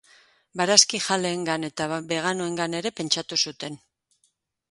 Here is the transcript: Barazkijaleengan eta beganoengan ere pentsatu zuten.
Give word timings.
Barazkijaleengan 0.61 1.67
eta 1.67 1.87
beganoengan 2.11 2.79
ere 2.79 2.93
pentsatu 3.01 3.39
zuten. 3.47 3.77